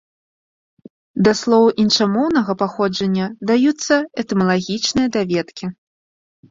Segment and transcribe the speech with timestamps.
[1.27, 3.95] Да слоў іншамоўнага паходжання даюцца
[4.27, 5.65] этымалагічныя даведкі.